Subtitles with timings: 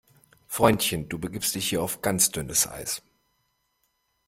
[0.47, 3.03] Freundchen, du begibst dich hier auf ganz dünnes Eis!